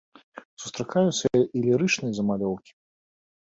Сустракаюцца 0.63 1.25
і 1.39 1.63
лірычныя 1.67 2.13
замалёўкі. 2.23 2.71